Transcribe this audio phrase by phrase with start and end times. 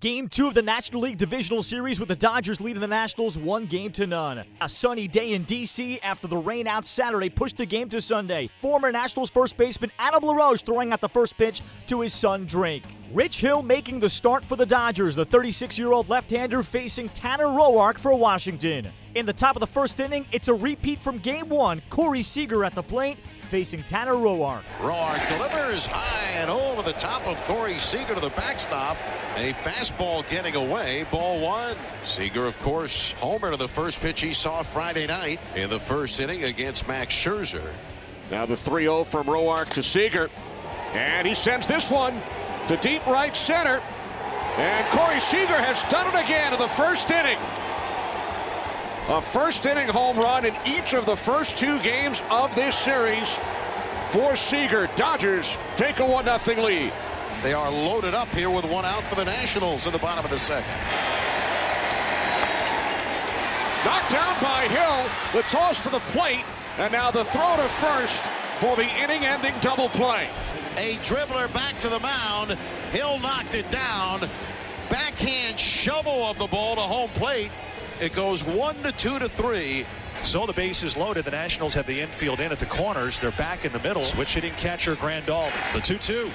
[0.00, 3.66] Game two of the National League Divisional Series with the Dodgers leading the Nationals one
[3.66, 4.42] game to none.
[4.62, 6.00] A sunny day in D.C.
[6.00, 8.48] after the rain out Saturday pushed the game to Sunday.
[8.62, 12.86] Former Nationals first baseman Adam LaRoche throwing out the first pitch to his son Drake.
[13.12, 17.08] Rich Hill making the start for the Dodgers, the 36 year old left hander facing
[17.08, 18.86] Tanner Roark for Washington.
[19.16, 21.82] In the top of the first inning, it's a repeat from game one.
[21.90, 24.62] Corey Seager at the plate facing Tanner Roark.
[24.78, 28.96] Roark delivers high and over the top of Corey Seager to the backstop.
[29.34, 31.04] A fastball getting away.
[31.10, 31.76] Ball one.
[32.04, 36.20] Seager, of course, homer to the first pitch he saw Friday night in the first
[36.20, 37.72] inning against Max Scherzer.
[38.30, 40.30] Now the 3 0 from Roark to Seager.
[40.92, 42.20] And he sends this one
[42.70, 43.82] to deep right center.
[44.56, 47.38] And Corey Seager has done it again in the first inning.
[49.08, 53.40] A first inning home run in each of the first two games of this series
[54.06, 54.88] for Seager.
[54.94, 56.92] Dodgers take a 1 0 lead.
[57.42, 60.30] They are loaded up here with one out for the Nationals in the bottom of
[60.30, 60.70] the second.
[63.84, 65.10] Knocked down by Hill.
[65.32, 66.44] The toss to the plate.
[66.78, 68.22] And now the throw to first
[68.58, 70.28] for the inning ending double play.
[70.76, 72.56] A dribbler back to the mound.
[72.92, 74.28] Hill knocked it down.
[74.88, 77.50] Backhand shovel of the ball to home plate.
[78.00, 79.84] It goes one to two to three.
[80.22, 81.24] So the base is loaded.
[81.24, 83.18] The Nationals have the infield in at the corners.
[83.18, 84.02] They're back in the middle.
[84.02, 85.50] Switch hitting catcher Grandal.
[85.72, 86.30] The 2-2.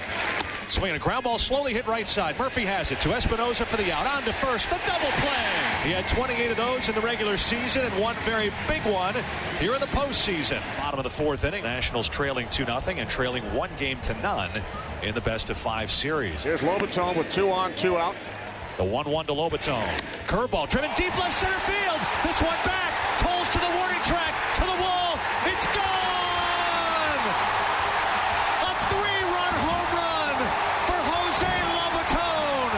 [0.68, 2.38] Swinging a ground ball slowly hit right side.
[2.38, 4.06] Murphy has it to Espinosa for the out.
[4.06, 4.70] On to first.
[4.70, 5.55] The double play.
[5.86, 9.14] He had 28 of those in the regular season and one very big one
[9.60, 10.60] here in the postseason.
[10.78, 11.62] Bottom of the fourth inning.
[11.62, 14.50] Nationals trailing 2-0 and trailing one game to none
[15.04, 16.42] in the best of five series.
[16.42, 18.16] Here's Lobaton with two on, two out.
[18.78, 19.86] The 1-1 to Lobaton.
[20.26, 22.00] Curveball driven deep left center field.
[22.24, 22.92] This one back.
[23.18, 24.34] Tolls to the warning track.
[24.56, 25.20] To the wall.
[25.46, 27.24] It's gone!
[28.66, 30.36] A three-run home run
[30.84, 31.46] for Jose
[31.78, 32.70] Lobaton.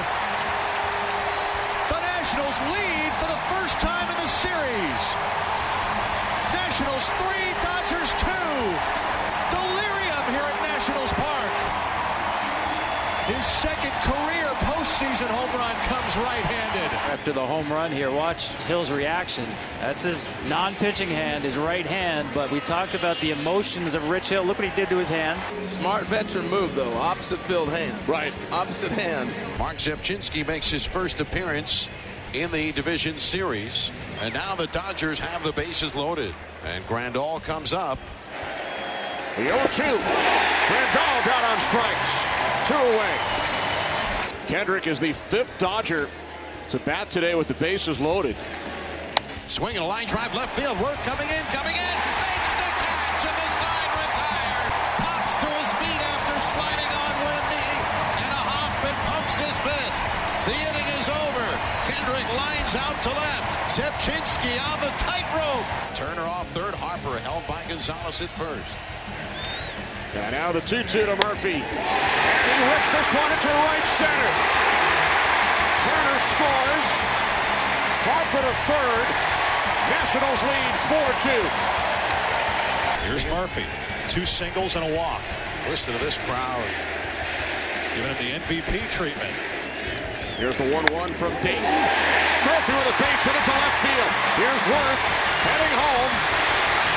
[1.90, 5.02] The Nationals lead for the first time in the series.
[6.54, 8.54] Nationals three, Dodgers two.
[9.50, 11.50] Delirium here at Nationals Park.
[13.34, 16.96] His second career postseason home run comes right-handed.
[17.10, 19.44] After the home run here, watch Hill's reaction.
[19.80, 22.28] That's his non-pitching hand, his right hand.
[22.34, 24.44] But we talked about the emotions of Rich Hill.
[24.44, 25.40] Look what he did to his hand.
[25.64, 26.92] Smart veteran move, though.
[26.98, 28.08] Opposite field hand.
[28.08, 28.32] Right.
[28.52, 29.28] Opposite hand.
[29.58, 31.88] Marc Rzepczynski makes his first appearance
[32.34, 33.90] in the division series.
[34.20, 36.32] And now the Dodgers have the bases loaded.
[36.64, 37.98] And Grandal comes up.
[39.36, 39.82] The 0 2.
[39.82, 42.22] Grandal got on strikes.
[42.68, 43.47] Two away.
[44.48, 46.08] Kendrick is the fifth Dodger
[46.70, 48.34] to bat today with the bases loaded.
[49.46, 50.80] Swinging a line drive left field.
[50.80, 51.96] Werth coming in, coming in.
[52.00, 54.72] Makes the catch and the side retired.
[55.04, 57.76] Pops to his feet after sliding on one knee.
[58.24, 60.00] And a hop and pumps his fist.
[60.48, 61.46] The inning is over.
[61.84, 63.52] Kendrick lines out to left.
[63.76, 65.68] Rzepczynski on the tightrope.
[65.92, 66.72] Turner off third.
[66.72, 68.72] Harper held by Gonzalez at first.
[70.14, 71.60] And now the 2 2 to Murphy.
[71.60, 74.32] And he whips this one into right center.
[75.84, 76.88] Turner scores.
[78.08, 79.06] Harper to third.
[79.92, 80.96] Nationals lead 4
[81.28, 83.08] 2.
[83.08, 83.66] Here's Murphy.
[84.08, 85.20] Two singles and a walk.
[85.68, 86.64] Listen to this crowd.
[87.94, 89.36] Giving him the MVP treatment.
[90.38, 91.64] Here's the 1 1 from Dayton.
[91.64, 94.12] And Murphy with a base hit into left field.
[94.40, 95.04] Here's Werth
[95.44, 96.12] heading home.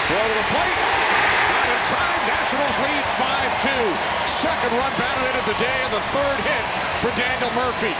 [0.07, 1.30] Throw to the plate.
[1.61, 2.21] In time.
[2.27, 4.27] Nationals lead 5-2.
[4.27, 6.65] Second run batted in of the day and the third hit
[7.01, 7.93] for Daniel Murphy.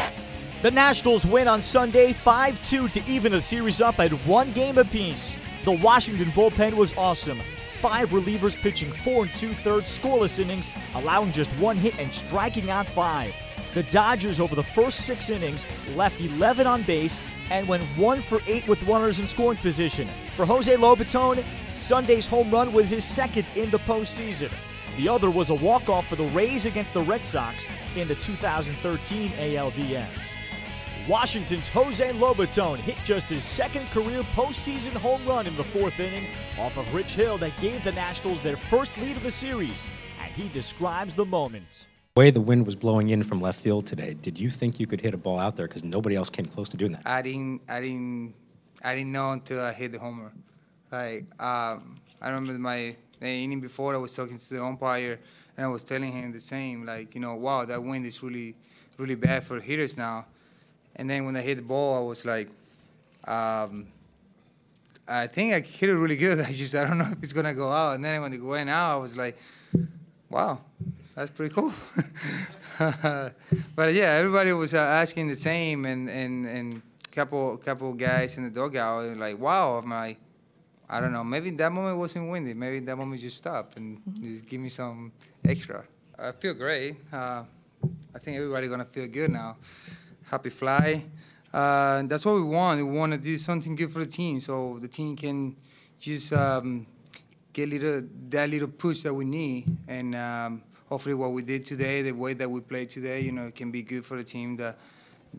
[0.62, 4.78] The Nationals win on Sunday 5 2 to even the series up at one game
[4.78, 5.38] apiece.
[5.64, 7.40] The Washington bullpen was awesome.
[7.82, 12.70] Five relievers pitching four and two thirds scoreless innings, allowing just one hit and striking
[12.70, 13.34] out five.
[13.74, 18.40] The Dodgers, over the first six innings, left 11 on base and went one for
[18.48, 20.08] eight with runners in scoring position.
[20.36, 21.44] For Jose Lobaton,
[21.91, 24.50] Sunday's home run was his second in the postseason.
[24.96, 29.31] The other was a walk-off for the Rays against the Red Sox in the 2013
[29.31, 30.07] ALDS.
[31.06, 36.27] Washington's Jose Lobaton hit just his second career postseason home run in the fourth inning
[36.57, 39.89] off of Rich Hill that gave the Nationals their first lead of the series,
[40.24, 41.88] and he describes the moment.
[42.16, 44.88] The way the wind was blowing in from left field today, did you think you
[44.88, 47.01] could hit a ball out there because nobody else came close to doing that?
[47.06, 48.33] I didn't, I didn't,
[48.81, 50.31] I didn't know until I hit the homer.
[50.92, 55.20] Like um, I remember my the inning before I was talking to the umpire
[55.56, 58.56] and I was telling him the same, like you know, wow, that wind is really,
[58.98, 60.26] really bad for hitters now.
[60.96, 62.50] And then when I hit the ball, I was like,
[63.26, 63.88] um,
[65.08, 66.40] I think I hit it really good.
[66.48, 67.96] I just I don't know if it's gonna go out.
[67.96, 69.38] And then when it went out, I was like,
[70.30, 70.60] wow,
[71.16, 71.74] that's pretty cool.
[72.80, 78.46] but yeah, everybody was uh, asking the same, and and and couple couple guys in
[78.46, 79.76] the dugout like, wow.
[79.76, 80.18] I'm like,
[80.94, 81.24] I don't know.
[81.24, 82.54] Maybe that moment wasn't windy.
[82.54, 84.34] Maybe that moment just stopped and Mm-hmm.
[84.34, 85.12] just give me some
[85.46, 85.86] extra.
[86.20, 86.98] I feel great.
[87.12, 87.44] Uh,
[88.14, 89.56] I think everybody gonna feel good now.
[90.30, 91.04] Happy fly.
[91.54, 92.78] Uh, that's what we want.
[92.78, 95.56] We want to do something good for the team, so the team can
[96.00, 96.86] just um,
[97.54, 102.02] get little that little push that we need, and um, hopefully what we did today,
[102.02, 104.76] the way that we played today, you know, can be good for the team to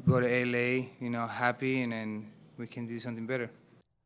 [0.07, 2.27] go to LA, you know, happy, and then
[2.59, 3.51] we can do something better.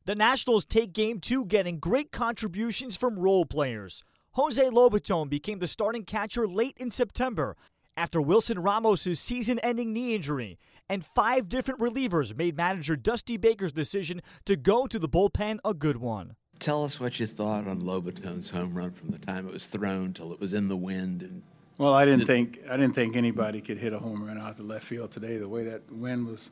[0.06, 4.04] The Nationals take game two, getting great contributions from role players.
[4.34, 7.56] Jose Lobaton became the starting catcher late in September
[7.96, 13.72] after Wilson Ramos' season ending knee injury, and five different relievers made manager Dusty Baker's
[13.72, 16.36] decision to go to the bullpen a good one.
[16.60, 20.12] Tell us what you thought on Lobaton's home run from the time it was thrown
[20.12, 21.22] till it was in the wind.
[21.22, 21.42] And
[21.78, 24.62] Well, I didn't think I didn't think anybody could hit a home run out the
[24.62, 25.36] left field today.
[25.36, 26.50] The way that wind was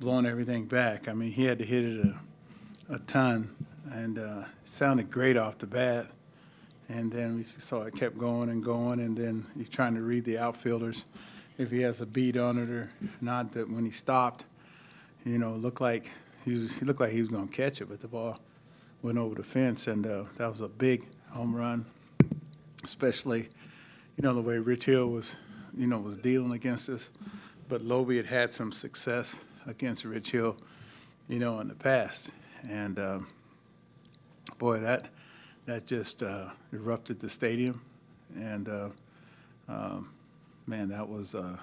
[0.00, 1.08] blowing everything back.
[1.08, 2.20] I mean, he had to hit it a,
[2.90, 3.54] a ton,
[3.92, 6.06] and uh, sounded great off the bat.
[6.88, 10.24] And then we saw it kept going and going, and then he's trying to read
[10.24, 11.04] the outfielders
[11.56, 12.90] if he has a beat on it or
[13.20, 13.52] not.
[13.52, 14.46] That when he stopped,
[15.24, 16.10] you know, looked like
[16.44, 18.40] he was he looked like he was going to catch it, but the ball
[19.02, 21.86] went over the fence, and uh, that was a big home run,
[22.82, 23.48] especially
[24.20, 25.38] you know, the way Rich Hill was,
[25.74, 27.10] you know, was dealing against us.
[27.70, 30.58] But Lobie had had some success against Rich Hill,
[31.26, 32.30] you know, in the past.
[32.68, 33.28] And um,
[34.58, 35.08] boy, that
[35.66, 37.80] that just uh, erupted the stadium.
[38.36, 38.88] And uh,
[39.68, 40.10] um,
[40.66, 41.56] man, that was uh,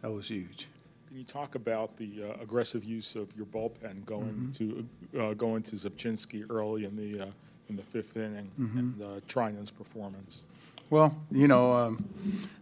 [0.00, 0.68] that was huge.
[1.08, 5.62] Can you talk about the uh, aggressive use of your bullpen going to uh, going
[5.64, 7.30] to Rzepczynski early in the uh,
[7.68, 10.44] in the fifth inning and uh, Treinen's performance?
[10.90, 12.04] Well, you know, um,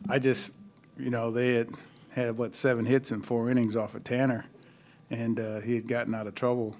[0.08, 0.52] I just,
[0.96, 1.70] you know, they had
[2.10, 4.44] had what seven hits in four innings off of Tanner,
[5.10, 6.76] and uh, he had gotten out of trouble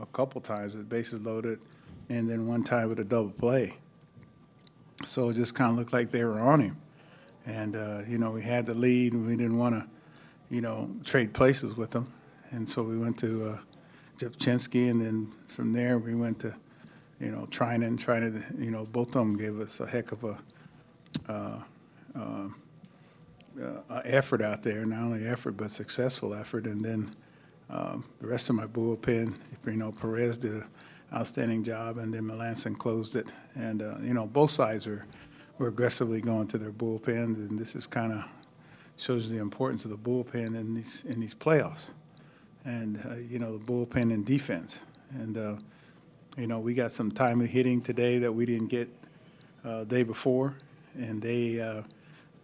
[0.00, 1.60] a couple times with bases loaded,
[2.08, 3.74] and then one time with a double play.
[5.04, 6.76] So it just kind of looked like they were on him,
[7.46, 9.86] and uh, you know, we had the lead, and we didn't want to,
[10.54, 12.12] you know, trade places with them,
[12.50, 13.58] and so we went to uh,
[14.18, 16.54] Rzepczynski, and then from there we went to,
[17.18, 17.98] you know, Treinen.
[17.98, 20.38] Treinen, you know, both of them gave us a heck of a
[21.28, 21.58] uh,
[22.14, 22.48] uh,
[23.60, 26.66] uh, effort out there, not only effort but successful effort.
[26.66, 27.10] And then
[27.70, 29.34] um, the rest of my bullpen,
[29.66, 30.64] you know, Perez did an
[31.12, 33.32] outstanding job, and then Melancon closed it.
[33.54, 35.04] And uh, you know, both sides were
[35.58, 38.24] were aggressively going to their bullpens, and this is kind of
[38.96, 41.92] shows the importance of the bullpen in these in these playoffs.
[42.64, 44.82] And uh, you know, the bullpen and defense.
[45.14, 45.56] And uh,
[46.36, 48.88] you know, we got some timely hitting today that we didn't get
[49.64, 50.54] uh, day before
[50.94, 51.82] and they, uh,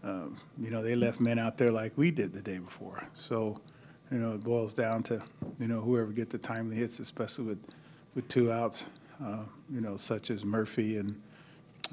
[0.05, 0.27] uh,
[0.59, 3.03] you know, they left men out there like we did the day before.
[3.15, 3.61] So,
[4.11, 5.23] you know, it boils down to,
[5.59, 7.59] you know, whoever get the timely hits, especially with,
[8.15, 8.89] with two outs,
[9.25, 11.21] uh, you know, such as Murphy and,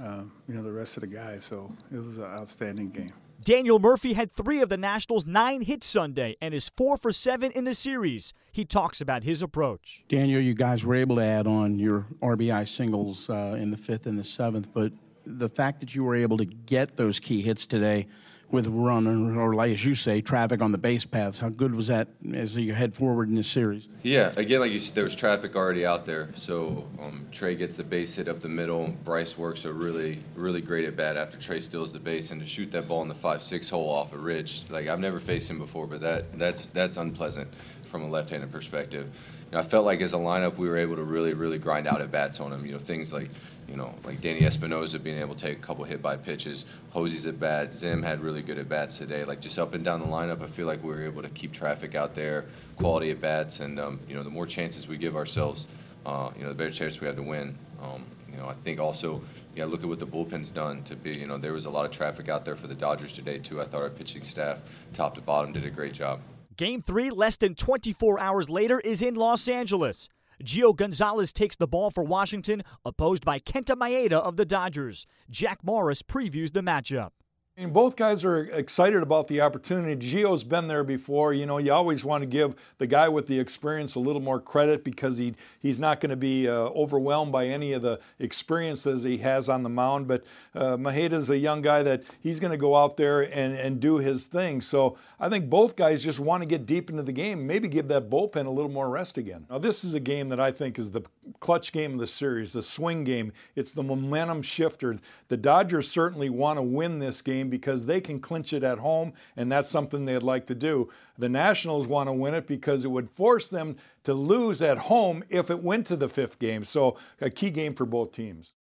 [0.01, 1.45] uh, you know, the rest of the guys.
[1.45, 3.13] So it was an outstanding game.
[3.43, 7.51] Daniel Murphy had three of the Nationals' nine hits Sunday and is four for seven
[7.51, 8.33] in the series.
[8.51, 10.03] He talks about his approach.
[10.07, 14.05] Daniel, you guys were able to add on your RBI singles uh, in the fifth
[14.05, 14.93] and the seventh, but
[15.25, 18.07] the fact that you were able to get those key hits today
[18.53, 21.87] with run or, like as you say, traffic on the base paths, how good was
[21.87, 23.89] that as you head forward in this series?
[24.03, 26.29] Yeah, again, like you said, there was traffic already out there.
[26.37, 28.95] So um, Trea gets the base hit up the middle.
[29.03, 32.47] Bryce works a really, really great at bat after Trea steals the base, and to
[32.47, 35.57] shoot that ball in the five-six hole off a ridge, like I've never faced him
[35.57, 37.51] before, but that that's that's unpleasant
[37.89, 39.09] from a left-handed perspective.
[39.53, 42.01] Know, I felt like as a lineup, we were able to really, really grind out
[42.01, 42.65] at bats on him.
[42.65, 43.29] You know, things like
[43.67, 47.25] you know, like Danny Espinosa being able to take a couple hit by pitches, Hosey's
[47.25, 49.23] at bat, Zim had really good at bats today.
[49.23, 51.53] Like just up and down the lineup, I feel like we were able to keep
[51.53, 52.45] traffic out there,
[52.77, 55.67] quality at bats, and um, you know, the more chances we give ourselves,
[56.05, 57.57] uh, you know, the better chance we have to win.
[57.81, 59.21] Um, you know, I think also,
[59.55, 61.17] yeah, look at what the bullpen's done to be.
[61.17, 63.61] You know, there was a lot of traffic out there for the Dodgers today too.
[63.61, 64.59] I thought our pitching staff,
[64.93, 66.19] top to bottom, did a great job.
[66.55, 70.07] Game three, less than 24 hours later, is in Los Angeles.
[70.43, 75.07] Gio Gonzalez takes the ball for Washington, opposed by Kenta Maeda of the Dodgers.
[75.29, 77.09] Jack Morris previews the matchup.
[77.55, 79.95] And both guys are excited about the opportunity.
[79.95, 81.33] Gio's been there before.
[81.33, 84.39] You know, you always want to give the guy with the experience a little more
[84.39, 89.03] credit because he he's not going to be uh, overwhelmed by any of the experiences
[89.03, 90.07] he has on the mound.
[90.07, 93.79] But uh, Maeda's a young guy that he's going to go out there and, and
[93.79, 94.59] do his thing.
[94.59, 97.87] So I think both guys just want to get deep into the game, maybe give
[97.89, 99.45] that bullpen a little more rest again.
[99.47, 101.03] Now, this is a game that I think is the
[101.43, 103.33] clutch game of the series, the swing game.
[103.53, 104.95] It's the momentum shifter.
[105.27, 109.11] The Dodgers certainly want to win this game because they can clinch it at home,
[109.35, 110.89] and that's something they'd like to do.
[111.17, 115.21] The Nationals want to win it because it would force them to lose at home
[115.27, 116.63] if it went to the fifth game.
[116.63, 118.53] So, a key game for both teams.